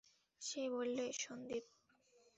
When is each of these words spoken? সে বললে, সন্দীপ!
সে 0.41 0.63
বললে, 0.69 1.05
সন্দীপ! 1.19 1.65